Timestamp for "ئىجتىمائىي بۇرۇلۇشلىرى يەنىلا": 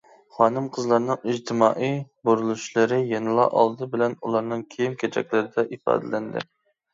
1.33-3.45